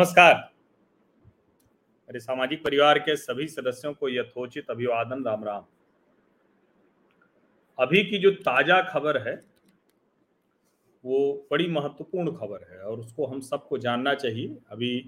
नमस्कार। 0.00 0.34
मेरे 2.10 2.20
सामाजिक 2.20 2.62
परिवार 2.64 2.98
के 2.98 3.16
सभी 3.16 3.46
सदस्यों 3.48 3.92
को 3.94 4.08
यथोचित 4.08 4.70
अभिवादन, 4.70 5.24
राम 5.24 5.44
राम। 5.44 5.64
अभी 7.78 8.02
की 8.04 8.18
जो 8.18 8.30
ताज़ा 8.38 8.80
खबर 8.82 9.18
है, 9.28 9.34
वो 11.04 11.46
बड़ी 11.50 11.66
महत्वपूर्ण 11.68 12.32
खबर 12.36 12.66
है 12.72 12.80
और 12.80 13.00
उसको 13.00 13.26
हम 13.26 13.40
सबको 13.40 13.78
जानना 13.78 14.14
चाहिए। 14.14 14.56
अभी 14.70 14.98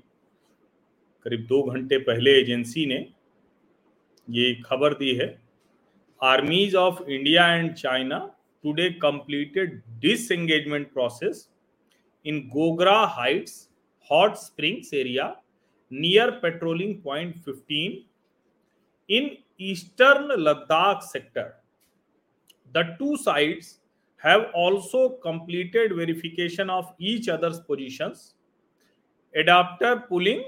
करीब 1.27 1.47
दो 1.47 1.63
घंटे 1.63 1.99
पहले 2.03 2.39
एजेंसी 2.41 2.87
ने 2.87 3.07
ये 4.29 4.55
खबर 4.67 4.95
दी 4.95 5.15
है, 5.15 5.33
armies 6.21 6.75
of 6.77 7.03
India 7.03 7.53
and 7.55 7.75
China 7.75 8.25
today 8.65 8.91
completed 9.01 9.83
disengagement 10.01 10.93
process 10.93 11.49
in 12.27 12.49
Gogra 12.49 13.05
heights 13.19 13.69
hot 14.11 14.35
springs 14.37 14.95
area 14.95 15.27
near 15.93 16.31
patrolling 16.43 16.95
point 17.03 17.35
15 17.49 17.97
in 19.09 19.31
eastern 19.61 20.33
Ladakh 20.39 21.03
sector 21.03 21.53
the 22.75 22.97
two 22.99 23.17
sides 23.17 23.79
have 24.23 24.41
also 24.57 25.09
completed 25.25 25.93
verification 25.93 26.71
of 26.71 26.95
each 27.03 27.29
other's 27.31 27.59
positions 27.69 28.35
adapter 29.35 29.95
pulling 30.09 30.43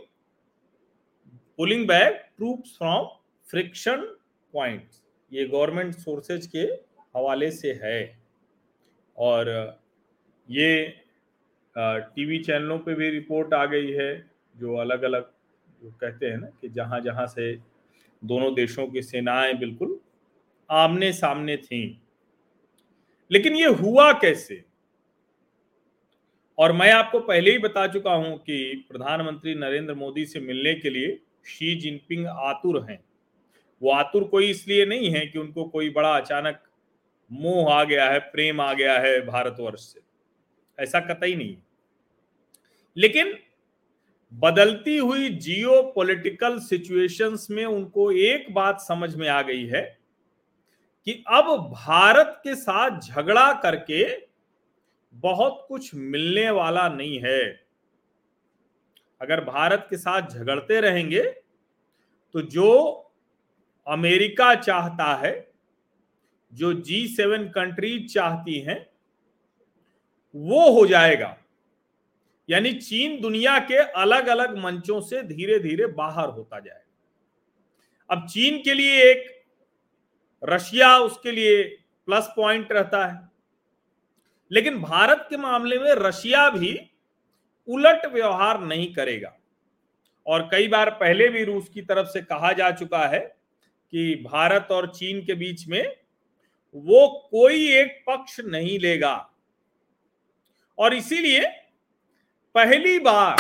pulling 1.59 1.87
back 1.89 2.21
troops 2.37 2.77
from 2.79 3.07
friction 3.49 4.07
point 4.55 4.89
ये 5.33 5.45
government 5.47 5.95
sources 5.95 6.47
के 6.47 6.63
हवाले 7.17 7.51
से 7.51 7.73
है। 7.83 8.01
और, 9.19 9.49
ये 10.49 11.04
TV 11.77 12.39
चैनलों 12.39 12.79
पे 12.79 12.95
भी 12.95 13.11
रिपोर्ट 13.11 13.55
आ 13.55 13.65
गई 13.67 13.91
है, 13.91 14.31
जो 14.57 14.77
अलग 14.77 15.03
अलग 15.03 15.31
जो 15.83 15.91
कहते 15.91 16.27
हैं 16.27 16.37
ना 16.37 16.47
कि 16.47 16.69
जहाँ 16.69 17.01
जहाँ 17.01 17.27
से 17.27 17.55
दोनों 18.25 18.55
देशों 18.55 18.87
की 18.87 19.03
सेनाएँ 19.03 19.55
बिल्कुल 19.55 19.99
आमने 20.71 21.13
सामने 21.13 21.57
थीं। 21.57 21.97
लेकिन 23.31 23.57
ये 23.57 23.67
हुआ 23.67 24.13
कैसे? 24.13 24.65
और 26.59 26.73
मैं 26.73 26.93
आपको 26.93 27.21
पहले 27.21 27.51
ही 27.51 27.59
बता 27.59 27.87
चुका 27.87 28.13
हूँ 28.13 28.39
कि 28.39 28.87
प्रधानमंत्री 28.91 29.55
नरेंद्र 29.55 29.95
मोदी 29.95 30.27
से 30.27 30.41
मिलने 30.41 30.75
के 30.75 30.91
लिए 30.91 31.21
शी 31.47 31.75
जिनपिंग 31.75 32.27
आतुर 32.27 32.87
हैं। 32.91 33.05
वो 33.83 33.91
आतुर 33.91 34.25
कोई 34.25 34.51
इसलिए 34.51 34.87
नहीं 34.87 35.11
है 35.11 35.27
कि 35.27 35.39
उनको 35.39 35.65
कोई 35.65 35.91
बड़ा 35.91 36.17
अचानक 36.17 36.63
मोह 37.33 37.73
आ 37.73 37.85
गया 37.85 38.11
है, 38.11 38.19
प्रेम 38.19 38.61
आ 38.61 38.73
गया 38.75 38.99
है 38.99 39.27
भारतवर्ष 39.27 39.81
से। 39.81 40.01
ऐसा 40.79 41.01
कतई 41.01 41.35
नहीं 41.35 41.57
लेकिन 42.97 43.35
बदलती 44.33 44.97
हुई 44.99 45.29
जियो 45.29 45.83
पॉलिटिकल 45.83 46.59
सिचुएशंस 46.59 47.47
में 47.51 47.65
उनको 47.65 48.11
एक 48.13 48.55
बात 48.55 48.81
समझ 48.81 49.15
में 49.17 49.29
आ 49.29 49.43
गई 49.43 49.67
है 49.67 49.83
कि 51.07 51.25
अब 51.29 51.45
भारत 51.73 52.41
के 52.45 52.55
साथ 52.55 53.01
झगड़ा 53.01 53.53
करके 53.53 54.05
बहुत 55.15 55.65
कुछ 55.69 55.95
मिलने 55.95 56.51
वाला 56.51 56.89
नहीं 56.89 57.21
है। 57.21 57.43
अगर 59.21 59.45
भारत 59.45 59.87
के 59.91 59.97
साथ 59.97 60.29
झगड़ते 60.31 60.81
रहेंगे 60.81 61.23
तो 62.35 62.41
जो 62.41 62.71
अमेरिका 63.87 64.55
चाहता 64.55 65.15
है, 65.15 65.51
जो 66.53 66.73
जी 66.73 67.07
सेवन 67.09 67.49
कंट्रीज़ 67.49 68.13
चाहती 68.13 68.59
हैं 68.61 68.94
वो 70.35 70.71
हो 70.71 70.87
जाएगा। 70.87 71.39
यानी 72.51 72.73
चीन 72.73 73.21
दुनिया 73.21 73.59
के 73.59 73.77
अलग 73.77 74.27
अलग 74.27 74.59
मंचों 74.59 75.01
से 75.01 75.23
धीरे 75.23 75.59
धीरे 75.59 75.87
बाहर 75.87 76.29
होता 76.29 76.61
जाएगा 76.61 76.81
अब 78.11 78.27
चीन 78.29 78.63
के 78.63 78.75
लिए 78.75 79.11
एक, 79.11 79.45
रशिया 80.45 80.99
उसके 80.99 81.31
लिए 81.31 81.63
प्लस 82.07 82.29
पॉइंट 82.37 82.73
रहता 82.73 83.07
है। 83.07 83.29
लेकिन 84.53 84.79
भारत 84.79 85.27
के 85.31 85.37
मामले 85.37 85.79
में 85.79 85.93
रशिया 85.93 86.51
भी 86.51 86.91
उलट 87.69 88.07
व्यवहार 88.07 88.61
नहीं 88.61 88.95
करेगा। 88.95 89.37
और 90.27 90.49
कई 90.53 90.69
बार 90.69 90.91
पहले 90.91 91.29
भी 91.29 91.45
रूस 91.45 91.69
की 91.69 91.83
तरफ़ 91.83 92.09
से 92.09 92.21
कहा 92.21 92.53
जा 92.53 92.71
चुका 92.71 93.07
है 93.07 93.21
कि 93.91 94.15
भारत 94.15 94.69
और 94.71 94.87
चीन 94.87 95.25
के 95.25 95.35
बीच 95.35 95.69
में 95.69 95.97
वो 96.75 97.29
कोई 97.31 97.73
एक 97.73 98.05
पक्ष 98.07 98.41
नहीं 98.41 98.79
लेगा। 98.79 99.34
और 100.79 100.95
इसीलिए 100.95 101.47
पहली 102.55 102.99
बार 102.99 103.37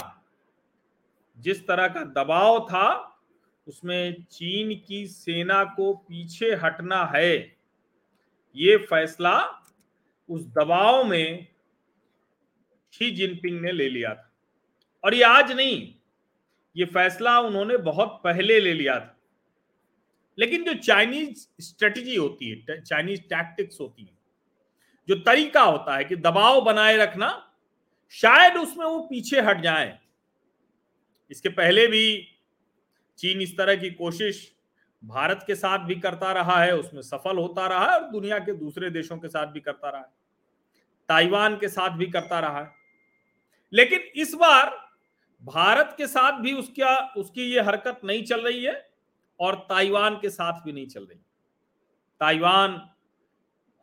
जिस 1.38 1.66
तरह 1.66 1.88
का 1.88 2.04
दबाव 2.04 2.60
था, 2.60 3.18
उसमें 3.66 4.24
चीन 4.24 4.82
की 4.88 5.06
सेना 5.06 5.64
को 5.64 5.94
पीछे 5.94 6.54
हटना 6.54 7.04
है, 7.04 7.56
ये 8.56 8.76
फैसला 8.76 9.62
उस 10.28 10.46
दबाव 10.46 11.04
में 11.04 11.46
शी 12.92 13.10
जिनपिंग 13.10 13.60
ने 13.60 13.72
ले 13.72 13.88
लिया 13.88 14.14
था। 14.14 14.32
और 15.04 15.14
ये 15.14 15.22
आज 15.22 15.52
नहीं, 15.52 15.94
ये 16.76 16.84
फैसला 16.84 17.38
उन्होंने 17.40 17.76
बहुत 17.76 18.20
पहले 18.24 18.60
ले 18.60 18.72
लिया 18.72 18.98
था। 19.00 19.10
लेकिन 20.38 20.64
जो 20.64 20.74
चाइनीज़ 20.74 21.46
स्ट्रेटजी 21.60 22.16
होती 22.16 22.48
है 22.50 22.80
चाइनीज़ 22.82 23.20
टैक्टिक्स 23.20 23.80
होती 23.80 24.02
है 24.02 24.13
जो 25.08 25.14
तरीका 25.14 25.62
होता 25.62 25.96
है 25.96 26.04
कि 26.04 26.16
दबाव 26.16 26.60
बनाए 26.60 26.96
रखना, 26.96 27.50
शायद 28.10 28.56
उसमें 28.56 28.86
वो 28.86 29.00
पीछे 29.00 29.40
हट 29.40 29.60
जाए। 29.60 29.98
इसके 31.30 31.48
पहले 31.48 31.86
भी 31.86 32.28
चीन 33.18 33.40
इस 33.40 33.58
तरह 33.58 33.76
की 33.76 33.90
कोशिश 33.90 34.54
भारत 35.04 35.44
के 35.46 35.54
साथ 35.54 35.78
भी 35.78 35.94
करता 35.94 36.32
रहा 36.32 36.64
है, 36.64 36.76
उसमें 36.76 37.02
सफल 37.02 37.36
होता 37.36 37.66
रहा 37.66 37.92
है 37.92 38.00
और 38.00 38.10
दुनिया 38.10 38.38
के 38.38 38.52
दूसरे 38.52 38.90
देशों 38.90 39.18
के 39.18 39.28
साथ 39.28 39.46
भी 39.46 39.60
करता 39.60 39.90
रहा 39.90 40.00
है। 40.00 40.08
ताइवान 41.08 41.56
के 41.56 41.68
साथ 41.68 41.90
भी 41.90 42.06
करता 42.06 42.40
रहा 42.40 42.60
है। 42.60 42.72
लेकिन 43.72 44.00
इस 44.00 44.34
बार 44.34 44.88
भारत 45.42 45.94
के 45.98 46.06
साथ 46.06 46.32
भी 46.32 46.52
उसका, 46.52 47.14
उसकी 47.16 47.42
ये 47.42 47.60
हरकत 47.60 48.00
नहीं 48.04 48.24
चल 48.24 48.40
रही 48.40 48.64
है 48.64 48.90
और 49.40 49.54
ताइवान 49.54 50.14
के 50.14 50.30
साथ 50.30 50.60
भी 50.60 50.72
नहीं 50.72 50.86
चल 50.86 51.04
रही। 51.04 51.18
ताइवान 52.20 52.90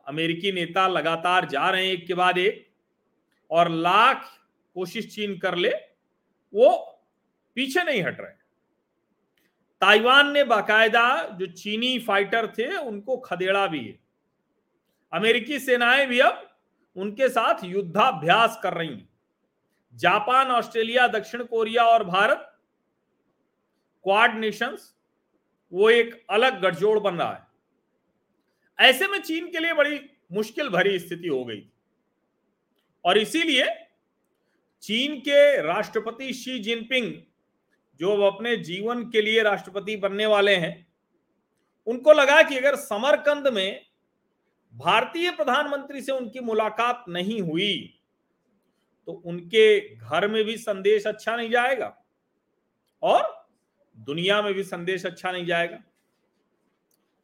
अमेरिकी 0.07 0.51
नेता 0.51 0.87
लगातार 0.87 1.45
जा 1.45 1.69
रहे 1.69 1.85
हैं 1.85 1.93
एक 1.93 2.07
के 2.07 2.13
बाद 2.13 2.37
एक, 2.37 2.71
और 3.51 3.69
लाख 3.69 4.39
कोशिश 4.73 5.15
चीन 5.15 5.37
कर 5.37 5.55
ले, 5.55 5.69
वो 6.53 6.99
पीछे 7.55 7.83
नहीं 7.83 8.03
हट 8.03 8.19
रहे। 8.19 8.41
ताइवान 9.81 10.31
ने 10.31 10.43
बाकायदा 10.43 11.27
जो 11.27 11.45
चीनी 11.45 11.99
फाइटर 11.99 12.47
थे, 12.47 12.77
उनको 12.77 13.17
खदेड़ा 13.17 13.67
भी 13.67 13.85
है। 13.85 13.99
अमेरिकी 15.13 15.59
सेनाएँ 15.59 16.07
भी 16.07 16.19
अब 16.19 16.57
उनके 16.95 17.29
साथ 17.29 17.63
युद्धाभ्यास 17.63 18.59
कर 18.63 18.73
रही 18.73 18.89
हैं। 18.89 19.09
जापान, 19.95 20.47
ऑस्ट्रेलिया, 20.47 21.07
दक्षिण 21.07 21.43
कोरिया 21.43 21.83
और 21.83 22.03
भारत, 22.03 22.57
क्वाड 24.03 24.39
नेशंस, 24.39 24.95
वो 25.73 25.89
एक 25.89 26.25
अलग 26.29 26.61
गठजोड़ 26.61 26.99
बन 26.99 27.15
रहा 27.15 27.33
है। 27.33 27.50
ऐसे 28.81 29.07
में 29.07 29.21
चीन 29.21 29.51
के 29.51 29.59
लिए 29.59 29.73
बड़ी 29.73 29.99
मुश्किल 30.31 30.69
भरी 30.69 30.97
स्थिति 30.99 31.27
हो 31.27 31.43
गई 31.45 31.63
और 33.05 33.17
इसीलिए 33.17 33.65
चीन 34.83 35.19
के 35.19 35.61
राष्ट्रपति 35.61 36.33
शी 36.33 36.59
जिनपिंग, 36.59 37.13
जो 37.99 38.11
अब 38.11 38.33
अपने 38.33 38.55
जीवन 38.57 39.03
के 39.09 39.21
लिए 39.21 39.41
राष्ट्रपति 39.43 39.95
बनने 39.95 40.25
वाले 40.25 40.55
हैं, 40.55 40.87
उनको 41.87 42.13
लगा 42.13 42.41
कि 42.43 42.57
अगर 42.57 42.75
समरकंद 42.75 43.47
में 43.47 43.85
भारतीय 44.73 45.31
प्रधानमंत्री 45.31 46.01
से 46.01 46.11
उनकी 46.11 46.39
मुलाकात 46.39 47.05
नहीं 47.09 47.41
हुई 47.41 47.97
तो 49.07 49.11
उनके 49.25 49.95
घर 49.95 50.27
में 50.27 50.43
भी 50.43 50.57
संदेश 50.57 51.05
अच्छा 51.07 51.35
नहीं 51.35 51.49
जाएगा 51.49 51.95
और 53.03 53.47
दुनिया 53.97 54.41
में 54.41 54.53
भी 54.53 54.63
संदेश 54.63 55.05
अच्छा 55.05 55.31
नहीं 55.31 55.45
जाएगा। 55.45 55.77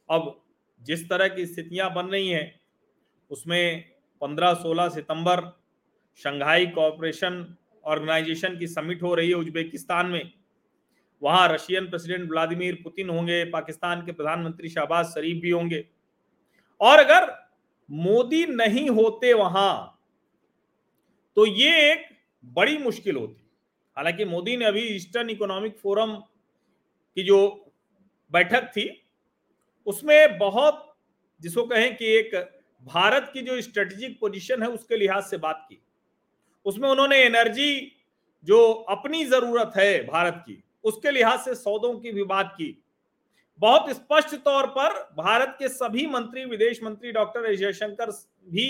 अब 0.09 0.43
जिस 0.87 1.09
तरह 1.09 1.27
की 1.27 1.45
स्थितियाँ 1.45 1.93
बन 1.93 2.05
रही 2.05 2.29
हैं, 2.29 2.59
उसमें 3.31 3.83
15-16 4.21 4.89
सितंबर 4.89 5.41
शंघाई 6.21 6.65
कोऑपरेशन 6.67 7.55
ऑर्गेनाइजेशन 7.83 8.57
की 8.59 8.67
समिट 8.67 9.03
हो 9.03 9.13
रही 9.15 9.29
है 9.29 9.35
उज्बेकिस्तान 9.35 10.05
में। 10.05 10.31
वहाँ 11.21 11.47
रशियन 11.49 11.89
प्रेसिडेंट 11.89 12.29
व्लादिमीर 12.29 12.79
पुतिन 12.83 13.09
होंगे, 13.09 13.43
पाकिस्तान 13.45 14.05
के 14.05 14.11
प्रधानमंत्री 14.11 14.69
शहबाज 14.69 15.05
शरीफ 15.05 15.41
भी 15.41 15.49
होंगे। 15.49 15.83
और 16.81 16.99
अगर 16.99 17.31
मोदी 17.89 18.45
नहीं 18.45 18.89
होते 18.89 19.33
वहाँ 19.33 19.93
तो 21.37 21.45
ये 21.45 21.91
एक 21.91 22.05
बड़ी 22.43 22.77
मुश्किल 22.77 23.15
होती। 23.15 23.43
हालाँकि 23.97 24.25
मोदी 24.25 24.55
ने 24.57 24.65
अभी 24.65 24.81
ईस्टर्न 24.95 25.29
इकोनॉमिक 25.29 25.77
फोरम 25.77 26.15
की 26.15 27.23
जो 27.23 27.39
बैठक 28.31 28.67
थी 28.67 28.85
उसमें 29.87 30.37
बहुत, 30.37 30.83
जिसको 31.41 31.63
कहें 31.65 31.95
कि 31.97 32.05
एक 32.15 32.35
भारत 32.83 33.29
की 33.33 33.41
जो 33.41 33.61
स्ट्रेटेजिक 33.61 34.19
पोजीशन 34.19 34.63
है, 34.63 34.69
उसके 34.69 34.97
लिहाज 34.97 35.23
से 35.23 35.37
बात 35.37 35.65
की। 35.69 35.81
उसमें 36.65 36.89
उन्होंने 36.89 37.17
एनर्जी 37.17 37.91
जो 38.45 38.71
अपनी 38.89 39.23
ज़रूरत 39.25 39.71
है 39.77 40.03
भारत 40.07 40.43
की, 40.47 40.63
उसके 40.83 41.11
लिहाज 41.11 41.39
से 41.39 41.55
सौदों 41.55 41.93
की 41.93 42.11
भी 42.11 42.23
बात 42.25 42.53
की। 42.57 42.77
बहुत 43.61 43.89
स्पष्ट 43.91 44.35
तौर 44.37 44.67
पर 44.67 44.93
भारत 45.17 45.55
के 45.59 45.67
सभी 45.69 46.05
मंत्री, 46.07 46.43
विदेश 46.45 46.83
मंत्री 46.83 47.11
डॉक्टर 47.11 47.55
जयशंकर 47.55 48.11
भी 48.47 48.67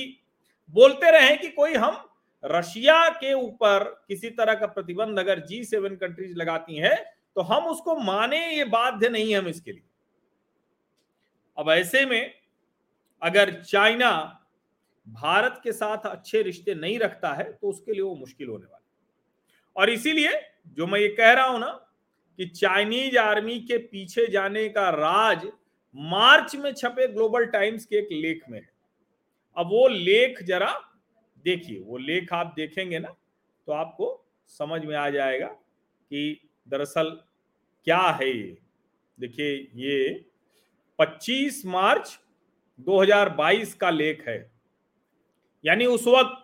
बोलते 0.74 1.12
रहे 1.12 1.36
कि 1.38 1.48
कोई 1.50 1.74
हम 1.76 2.04
रशिया 2.44 3.08
के 3.12 3.34
ऊपर 3.34 3.84
किसी 4.08 4.30
तरह 4.30 4.54
का 4.54 4.68
प्रतिबंध 4.68 5.20
अगर 5.20 5.40
जी 5.40 5.64
सेवन 5.64 5.96
कंट्रीज़ 5.96 6.36
लगाती 6.36 6.78
हैं 6.78 6.96
तो 7.36 7.42
हम 7.44 7.66
उसको 7.66 7.96
माने 7.98 8.40
ये 8.48 8.64
बाध्य 8.66 9.10
नहीं 9.10 9.36
हम 9.36 9.48
इसके 9.48 9.72
लिए। 9.72 9.84
अब 11.58 11.70
ऐसे 11.70 12.06
में 12.06 12.34
अगर 13.22 13.52
चाइना 13.62 14.12
भारत 15.08 15.60
के 15.64 15.72
साथ 15.72 16.06
अच्छे 16.06 16.42
रिश्ते 16.42 16.76
नहीं 16.76 16.98
रखता 17.00 17.34
है 17.34 17.44
तो 17.44 17.70
उसके 17.70 17.92
लिए 17.92 18.02
वो 18.02 18.16
मुश्किल 18.16 18.48
होने 18.48 18.66
वाला 18.66 18.84
और 19.76 19.90
इसीलिए 19.90 20.32
जो 20.78 20.88
मैं 20.88 21.00
ये 21.00 21.08
कह 21.08 21.32
रहा 21.34 21.46
हूँ 21.46 21.60
ना 21.60 21.72
कि 22.40 22.46
चाइनीज़ 22.46 23.18
आर्मी 23.18 23.60
के 23.60 23.78
पीछे 23.78 24.28
जाने 24.28 24.68
का 24.70 24.90
राज 24.90 25.48
मार्च 25.96 26.56
में 26.56 26.74
छपे 26.74 27.08
ग्लोबल 27.08 27.46
टाइम्स 27.46 27.86
के 27.86 27.96
एक 27.96 28.08
लेख 28.12 28.44
में 28.50 28.60
है। 28.60 28.70
अब 29.58 29.68
वो 29.68 29.88
लेख 29.88 30.44
जरा 30.44 30.74
देखिए, 31.46 31.80
वो 31.80 31.98
लेख 31.98 32.34
आप 32.34 32.54
देखेंगे 32.56 33.00
ना 33.00 33.16
तो 33.68 33.72
आपको 33.72 34.26
समझ 34.48 34.84
में 34.86 34.96
आ 34.96 35.10
जाएगा 35.10 35.48
कि 35.48 36.40
दरअसल 36.68 37.10
क्या 37.88 38.02
है 38.22 38.30
ये। 38.30 38.58
देखिए, 39.18 39.56
ये 39.76 40.26
25 41.00 41.62
मार्च 41.66 42.18
2022 42.80 43.74
का 43.74 43.90
लेख 43.90 44.24
है। 44.28 44.40
यानी 45.66 45.86
उस 45.86 46.08
वक्त 46.08 46.44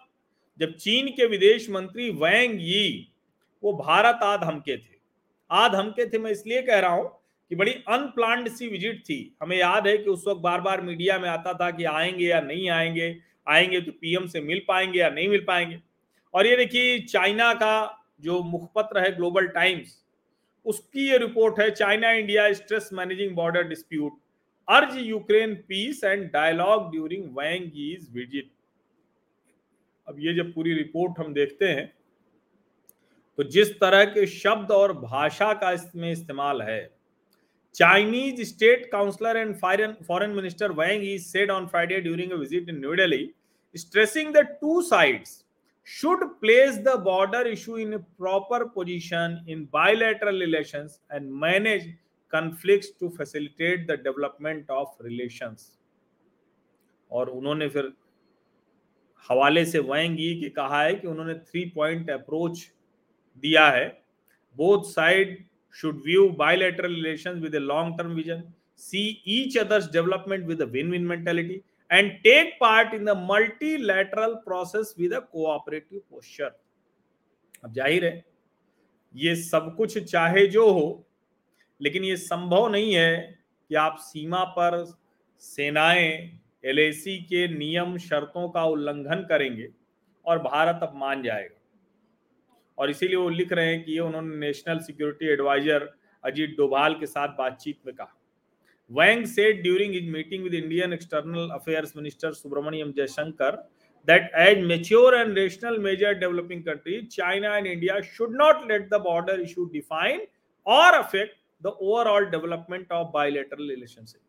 जब 0.59 0.75
चीन 0.75 1.07
के 1.07 1.25
विदेश 1.25 1.69
मंत्री 1.69 2.09
वैंग 2.11 2.59
यी, 2.61 3.13
वो 3.63 3.73
भारत 3.73 4.19
आध 4.23 4.44
हमके 4.44 4.77
थे। 4.77 4.95
आध 5.51 5.75
हमके 5.75 6.05
थे, 6.05 6.17
मैं 6.17 6.31
इसलिए 6.31 6.61
कह 6.61 6.79
रहा 6.79 6.91
हूँ 6.91 7.09
कि 7.51 7.55
बड़ी 7.55 7.71
अनप्लान्ड 7.71 8.50
सी 8.50 8.67
विज़िट 8.67 9.00
थी। 9.00 9.35
हमें 9.41 9.57
याद 9.57 9.88
है 9.88 9.97
कि 9.97 10.09
उस 10.09 10.23
वक्त 10.27 10.41
बार 10.41 10.61
बार 10.61 10.81
मीडिया 10.81 11.17
में 11.19 11.27
आता 11.29 11.53
था 11.53 11.69
कि 11.71 11.83
आएँगे 11.85 12.25
या 12.25 12.41
नहीं 12.41 12.69
आएँगे 12.69 13.15
आएँगे 13.47 13.81
तो 13.81 13.91
पीएम 13.91 14.27
से 14.27 14.41
मिल 14.41 14.61
पाएँगे 14.67 14.99
या 14.99 15.09
नहीं 15.09 15.27
मिल 15.27 15.44
पाएँगे। 15.47 15.79
और 16.33 16.47
ये 16.47 16.56
देखिए, 16.57 16.99
चाइना 16.99 17.53
का 17.53 17.99
जो 18.21 18.41
मुखपत्र 18.44 18.99
है 18.99 19.15
ग्लोबल 19.15 19.47
टाइम्स 19.47 19.99
उसकी 20.65 21.07
ये 21.09 21.17
रिपोर्ट 21.17 21.59
है 21.59 21.69
China 21.71 22.11
India 22.11 22.51
stress 22.53 22.89
managing 22.94 23.35
border 23.35 23.63
dispute 23.63 24.11
urges 24.68 24.98
Ukraine 25.00 25.54
peace 25.68 26.04
and 26.04 26.24
dialogue 26.31 26.89
during 26.92 27.25
Wang 27.38 27.71
visit. 28.13 28.50
अब 30.07 30.15
ये 30.19 30.33
जब 30.36 30.54
पूरी 30.54 30.74
रिपोर्ट 30.74 31.19
हम 31.19 31.33
देखते 31.33 31.68
हैं 31.68 31.92
तो 33.38 33.44
जिस 33.51 33.71
तरह 33.80 34.04
के 34.06 34.25
शब्द 34.27 34.71
और 34.71 34.94
भाषा 34.94 35.54
का 35.54 35.71
इसमें 35.71 36.12
इस्तेमाल 36.12 36.62
है, 36.62 36.89
Chinese 37.75 38.42
state 38.45 38.89
councillor 38.92 39.38
and 39.38 39.56
foreign 39.56 40.30
minister 40.31 40.71
Wang 40.71 41.04
Yi 41.04 41.18
said 41.19 41.51
on 41.51 41.66
Friday 41.68 42.00
during 42.01 42.33
visit 42.33 42.69
in 42.69 42.80
New 42.80 42.95
Delhi 42.95 43.30
stressing 43.75 44.33
the 44.33 44.48
two 44.62 44.81
should 45.88 46.21
place 46.42 46.75
the 46.83 46.92
border 47.06 47.39
issue 47.48 47.74
in 47.75 47.95
a 47.95 47.98
proper 48.18 48.59
position 48.75 49.33
in 49.45 49.66
bilateral 49.74 50.38
relations 50.39 50.94
and 51.09 51.33
manage 51.42 51.89
conflict 52.35 53.00
to 53.00 53.09
facilitate 53.18 53.88
the 53.88 54.00
development 54.03 54.69
of 54.71 55.03
relations 55.03 55.71
और 57.12 57.30
उन्होंने 57.30 57.68
फिर 57.69 57.91
हवाले 59.30 59.65
से 59.65 59.80
वैंग 59.81 60.18
कि 60.18 60.50
कहा 60.56 60.81
है 60.83 60.95
कि 60.95 61.07
उन्होंने 61.07 61.33
थ्री 61.35 61.65
पॉइंट 61.75 62.09
अप्रोच 62.12 62.65
दिया 63.44 63.68
है। 63.69 63.85
Both 64.57 64.83
side 64.85 65.38
should 65.75 66.01
view 66.06 66.27
bilateral 66.39 66.95
relation 66.95 67.39
with 67.41 67.56
a 67.56 67.59
long 67.59 67.97
term 67.97 68.12
vision 68.15 68.44
see 68.81 69.06
each 69.35 69.57
other's 69.57 69.91
development 69.91 70.45
with 70.47 70.62
a 70.62 70.65
win 70.71 70.91
win 70.91 71.06
mentality 71.07 71.62
and 71.91 72.12
take 72.24 72.57
part 72.59 72.94
in 72.94 73.06
the 73.06 73.18
multilateral 73.77 74.33
process 74.45 74.94
with 75.00 75.13
a 75.13 75.19
cooperative 75.21 76.01
posture 76.09 76.51
अब 77.63 77.74
ज़ाहिर 77.74 78.06
है, 78.06 78.25
ये 79.15 79.35
सब 79.38 79.74
कुछ 79.77 79.97
चाहे 80.00 80.45
जो 80.47 80.69
हो 80.71 81.06
लेकिन 81.81 82.03
ये 82.03 82.15
संभव 82.17 82.67
नहीं 82.71 82.93
है 82.93 83.39
कि 83.69 83.75
आप 83.75 83.97
सीमा 83.99 84.43
पर 84.57 84.83
सेनाएँ 85.43 86.39
एल 86.65 86.77
के 87.05 87.47
नियम 87.47 87.97
शर्तों 87.97 88.49
का 88.49 88.63
उल्लंघन 88.65 89.25
करेंगे 89.29 89.67
और 90.25 90.39
भारत 90.39 90.79
अब 90.83 90.93
मान 90.95 91.23
जाएगा। 91.23 91.59
और 92.77 92.89
इसीलिए 92.89 93.15
वो 93.15 93.29
लिख 93.29 93.53
रहे 93.53 93.65
हैं 93.65 93.83
कि 93.83 93.93
ये 93.93 93.99
उन्होंने 93.99 94.35
national 94.37 94.79
security 94.79 95.31
adviser 95.33 95.89
Ajit 96.23 96.55
Doval 96.57 96.93
के 96.99 97.05
साथ 97.05 97.27
बातचीत 97.27 97.79
में 97.85 97.95
कहा। 97.95 98.19
Wang 98.91 99.25
said 99.25 99.61
during 99.63 99.93
his 99.93 100.09
meeting 100.09 100.43
with 100.43 100.53
Indian 100.53 100.93
external 100.93 101.49
affairs 101.53 101.95
minister 101.97 102.33
Subrahmanyam 102.33 102.91
Jaishankar 102.91 103.63
that 104.07 104.25
as 104.35 104.57
mature 104.69 105.11
and 105.17 105.37
rational 105.37 105.77
major 105.83 106.09
developing 106.13 106.61
countries, 106.63 107.03
China 107.11 107.51
and 107.51 107.67
India 107.67 108.01
should 108.03 108.31
not 108.31 108.65
let 108.67 108.89
the 108.89 108.99
border 108.99 109.35
issue 109.39 109.67
define 109.71 110.25
or 110.65 110.87
affect 110.95 111.37
the 111.63 111.71
overall 111.71 112.30
development 112.30 112.88
of 112.92 113.12
bilateral 113.12 113.68
relationship. 113.68 114.21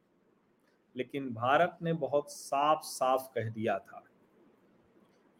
लेकिन 0.97 1.29
भारत 1.35 1.79
ने 1.83 1.93
बहुत 1.93 2.31
साफ़ 2.31 2.83
साफ़ 2.85 3.23
कह 3.35 3.49
दिया 3.51 3.79
था, 3.79 4.03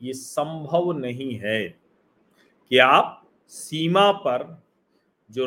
ये 0.01 0.13
संभव 0.13 0.93
नहीं 0.99 1.35
है 1.43 1.63
कि 2.71 2.79
आप 2.79 3.21
सीमा 3.51 4.11
पर 4.13 4.47
जो 5.31 5.47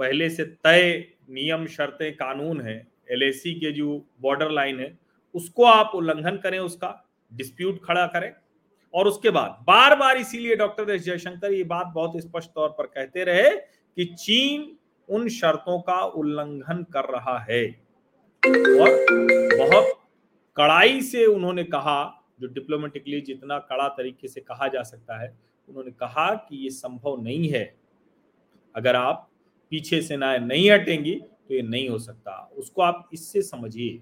पहले 0.00 0.28
से 0.30 0.44
तय 0.44 1.04
नियम, 1.30 1.66
शर्तें, 1.66 2.12
कानून 2.16 2.60
है 2.60 2.76
एलएसी 3.12 3.54
के 3.60 3.72
जो 3.72 4.04
बॉर्डर 4.20 4.50
लाइन 4.50 4.80
है, 4.80 4.98
उसको 5.34 5.64
आप 5.64 5.92
उल्लंघन 5.94 6.36
करें, 6.36 6.58
उसका 6.58 7.04
डिस्प्यूट 7.32 7.80
खड़ा 7.84 8.06
करें 8.06 8.32
और 8.94 9.08
उसके 9.08 9.30
बाद 9.30 9.64
बार 9.66 9.96
बार 9.96 10.16
इसीलिए 10.16 10.56
डॉक्टर 10.56 10.96
जयशंकर 10.96 11.52
ये 11.52 11.64
बात 11.64 11.86
बहुत 11.94 12.20
स्पष्ट 12.22 12.50
तौर 12.50 12.68
पर 12.78 12.86
कहते 12.86 13.24
रहे 13.24 13.50
कि 13.50 14.04
चीन 14.18 14.76
उन 15.10 15.28
शर्तों 15.28 15.80
का 15.80 16.00
उल्लंघन 16.00 16.82
कर 16.92 17.04
रहा 17.04 17.38
है। 17.50 17.64
और 18.42 19.06
बहुत 19.58 19.94
कड़ाई 20.56 21.00
से 21.00 21.24
उन्होंने 21.26 21.64
कहा, 21.64 22.24
जो 22.40 22.46
डिप्लोमेटिकली 22.46 23.20
जितना 23.20 23.58
कड़ा 23.58 23.88
तरीके 23.88 24.28
से 24.28 24.40
कहा 24.40 24.68
जा 24.68 24.82
सकता 24.82 25.20
है, 25.22 25.38
उन्होंने 25.68 25.90
कहा 25.90 26.34
कि 26.34 26.56
ये 26.56 26.70
संभव 26.70 27.22
नहीं 27.22 27.48
है। 27.48 27.74
अगर 28.74 28.96
आप 28.96 29.28
पीछे 29.70 30.00
से 30.02 30.16
ना 30.16 30.36
नहीं 30.36 30.70
हटेंगी 30.70 31.14
तो 31.14 31.54
ये 31.54 31.62
नहीं 31.62 31.88
हो 31.88 31.98
सकता। 31.98 32.50
उसको 32.56 32.82
आप 32.82 33.08
इससे 33.12 33.42
समझिए। 33.42 34.00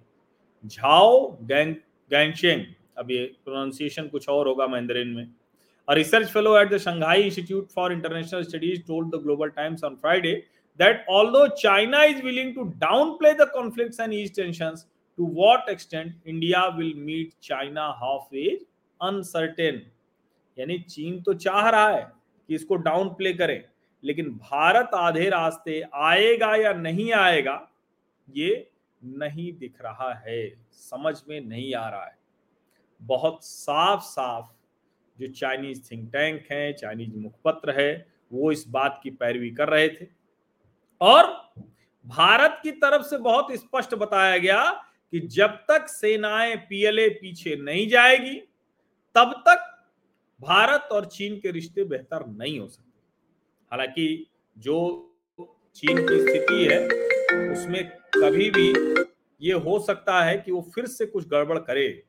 झाओ 0.66 1.38
गैंग 1.42 1.74
गैंगशेंग 2.10 2.64
अब 2.98 3.10
ये 3.10 3.24
प्रोनाउंसिएशन 3.44 4.08
कुछ 4.08 4.28
और 4.28 4.48
होगा 4.48 4.66
मैंदरिन 4.66 5.08
में। 5.08 5.34
A 5.88 5.94
research 5.94 6.30
fellow 6.30 6.52
at 6.60 6.70
the 6.70 6.78
Shanghai 6.78 7.16
Institute 7.22 7.70
for 7.70 7.92
International 7.92 8.44
Studies 8.44 8.80
told 8.86 9.12
the 9.12 9.18
Global 9.18 9.50
Times 9.58 9.84
on 9.84 9.96
that 10.80 11.04
although 11.08 11.48
China 11.48 11.98
is 12.00 12.22
willing 12.22 12.54
to 12.54 12.74
downplay 12.78 13.36
the 13.36 13.46
conflicts 13.54 13.98
and 13.98 14.12
ease 14.12 14.30
tensions, 14.30 14.86
to 15.18 15.24
what 15.24 15.68
extent 15.68 16.12
India 16.24 16.74
will 16.76 16.94
meet 16.94 17.34
China 17.40 17.94
halfway 18.00 18.58
uncertain. 19.00 19.80
यानी 20.56 20.78
चीन 20.80 21.20
तो 21.22 21.32
चाह 21.34 21.68
रहा 21.68 21.88
है 21.88 22.02
कि 22.48 22.54
इसको 22.54 22.76
down 22.84 23.08
play 23.14 23.32
करें 23.32 23.62
लेकिन 24.02 24.28
भारत 24.42 24.90
आधे 24.94 25.28
रास्ते 25.30 25.80
आएगा 25.94 26.54
या 26.56 26.72
नहीं 26.72 27.12
आएगा 27.12 27.60
ये 28.28 28.52
नहीं 29.02 29.52
दिख 29.58 29.80
रहा 29.82 30.12
है 30.26 30.38
समझ 30.72 31.14
में 31.28 31.40
नहीं 31.40 31.74
आ 31.74 31.88
रहा 31.88 32.04
है 32.04 32.16
बहुत 33.00 33.44
साफ़ 33.44 34.02
साफ़ 34.02 34.46
जो 35.18 35.32
चाइनीज़ 35.32 35.80
थिंक 35.90 36.10
टैंक 36.12 36.46
है 36.50 36.72
चाइनीज़ 36.72 37.16
मुखपत्र 37.16 37.80
है 37.80 37.90
वो 38.32 38.52
इस 38.52 38.66
बात 38.68 39.00
की 39.02 39.10
पैरवी 39.20 39.50
कर 39.50 39.68
रहे 39.68 39.88
थे 39.88 40.08
और 41.00 41.52
भारत 42.06 42.58
की 42.62 42.70
तरफ़ 42.70 43.02
से 43.02 43.18
बहुत 43.18 43.52
स्पष्ट 43.52 43.94
बताया 43.94 44.36
गया 44.38 44.62
कि 45.12 45.20
जब 45.20 45.56
तक 45.68 45.86
सेनाएँ 45.88 46.56
पीएलए 46.56 47.08
पीछे 47.10 47.56
नहीं 47.56 47.88
जाएगी, 47.88 48.34
तब 49.14 49.42
तक 49.48 49.72
भारत 50.40 50.88
और 50.92 51.04
चीन 51.04 51.38
के 51.40 51.50
रिश्ते 51.50 51.84
बेहतर 51.84 52.26
नहीं 52.26 52.58
हो 52.60 52.68
सकते। 52.68 53.00
हालाँकि 53.72 54.26
जो 54.56 54.78
चीन 55.76 56.06
की 56.08 56.20
स्थिति 56.20 56.64
है, 56.64 56.84
उसमें 57.52 57.84
कभी 58.16 58.50
भी 58.50 58.68
ये 59.40 59.52
हो 59.52 59.78
सकता 59.78 60.22
है 60.24 60.36
कि 60.38 60.52
वो 60.52 60.60
फिर 60.74 60.86
से 60.86 61.06
कुछ 61.06 61.28
गड़बड़ 61.28 61.58
करे, 61.58 62.02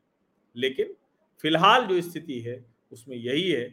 लेकिन 0.56 0.94
फ़िलहाल 1.42 1.86
जो 1.86 2.02
स्थिति 2.02 2.40
है, 2.40 2.64
उसमें 2.92 3.16
यही 3.18 3.50
है 3.52 3.64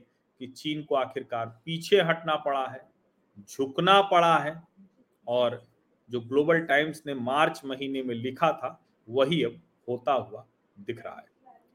कि 0.41 0.47
चीन 0.47 0.83
को 0.83 0.95
आखिरकार 0.95 1.47
पीछे 1.65 2.01
हटना 2.01 2.37
पड़ा 2.37 2.67
है, 2.67 2.89
झुकना 3.51 4.01
पड़ा 4.03 4.37
है 4.39 4.63
और 5.29 5.63
जो 6.11 6.21
ग्लोबल 6.21 6.61
टाइम्स 6.61 7.03
ने 7.07 7.15
मार्च 7.15 7.61
महीने 7.65 8.03
में 8.03 8.15
लिखा 8.15 8.53
था, 8.53 8.87
वही 9.09 9.43
अब 9.43 9.61
होता 9.89 10.13
हुआ 10.13 10.47
दिख 10.81 11.05
रहा 11.05 11.17
है। 11.17 11.27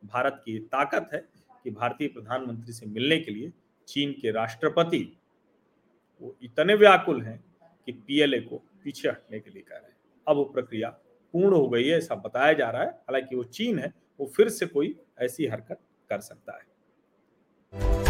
भारत 0.06 0.42
की 0.46 0.60
ताकत 0.60 1.10
है 1.14 1.30
कि 1.64 1.72
भारतीय 1.72 2.08
प्रधानमंत्री 2.08 2.74
से 2.74 2.86
मिलने 2.86 3.20
के 3.20 3.32
लिए 3.32 3.52
चीन 3.88 4.12
के 4.12 4.32
राष्ट्रपति 4.32 5.18
वो 6.22 6.36
इतने 6.42 6.76
व्याकुल 6.76 7.22
हैं 7.22 7.44
कि 7.86 7.92
पीएलए 7.92 8.40
को 8.40 8.58
पीछे 8.84 9.10
हटने 9.10 9.40
के 9.40 9.52
लिए 9.52 9.62
कह 9.62 9.76
रहे 9.76 9.90
हैं। 9.90 9.98
अब 10.28 10.36
वो 10.36 10.44
प्रक्रिया 10.44 10.90
पूर्ण 11.34 11.56
हो 11.56 11.70
गई 11.70 11.88
है, 11.88 11.98
ऐसा 11.98 12.16
बताया 12.16 12.54
जा 12.54 12.70
रहा 12.70 12.82
है। 12.82 12.90
हालाँकि 12.90 13.36
वो 13.36 13.44
चीन 13.44 13.80
है, 13.80 13.94
वो 14.20 14.26
फिर 14.28 14.50
से 14.50 14.66
कोई 14.66 15.00
ऐसी 15.20 15.46
हरकत 15.48 15.80
कर 16.10 16.20
सकता 16.20 16.58
है। 16.58 18.09